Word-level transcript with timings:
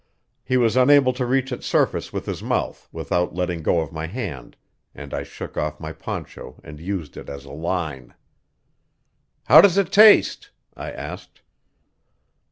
He 0.43 0.57
was 0.57 0.75
unable 0.75 1.13
to 1.13 1.27
reach 1.27 1.51
its 1.51 1.67
surface 1.67 2.11
with 2.11 2.25
his 2.25 2.41
mouth 2.41 2.89
without 2.91 3.35
letting 3.35 3.61
go 3.61 3.81
of 3.81 3.91
my 3.91 4.07
hand, 4.07 4.57
and 4.95 5.13
I 5.13 5.21
shook 5.21 5.57
off 5.57 5.79
my 5.79 5.93
poncho 5.93 6.59
and 6.63 6.79
used 6.79 7.17
it 7.17 7.29
as 7.29 7.45
a 7.45 7.51
line. 7.51 8.15
"How 9.45 9.61
does 9.61 9.77
it 9.77 9.91
taste?" 9.91 10.49
I 10.75 10.89
asked. 10.91 11.41